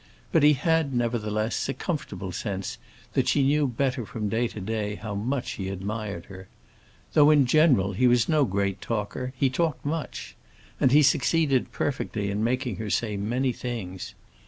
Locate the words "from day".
4.03-4.47